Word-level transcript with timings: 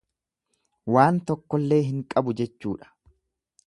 Waan 0.95 1.21
tokkollee 1.33 1.81
hin 1.91 2.03
qabu 2.15 2.37
jechuudha. 2.43 2.95